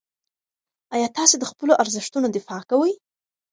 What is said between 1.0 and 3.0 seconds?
تاسې د خپلو ارزښتونو دفاع کوئ؟